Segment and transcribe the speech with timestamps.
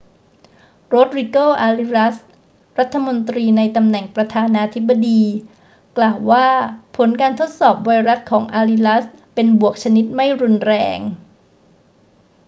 [0.87, 2.15] โรดริโก อาริอัส
[2.79, 5.21] รัฐมนตรีในตำแหน่งประธานาธิบดี
[5.97, 6.47] กล่าวว่า
[6.97, 9.03] ผลการทดสอบไวรัสของอาริอัส
[9.33, 10.99] เป็นบวกชนิดไม่รุนแรง